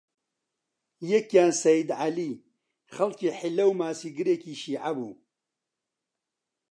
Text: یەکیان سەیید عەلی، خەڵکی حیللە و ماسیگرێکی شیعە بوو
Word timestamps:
یەکیان 1.13 1.51
سەیید 1.63 1.89
عەلی، 2.01 2.31
خەڵکی 2.93 3.35
حیللە 3.39 3.65
و 3.67 3.77
ماسیگرێکی 3.81 4.53
شیعە 4.61 4.91
بوو 4.97 5.11